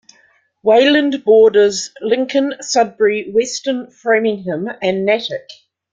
Wayland 0.63 1.23
borders 1.23 1.91
Lincoln, 2.01 2.55
Sudbury, 2.59 3.29
Weston, 3.31 3.91
Framingham, 3.91 4.67
and 4.81 5.05
Natick. 5.05 5.47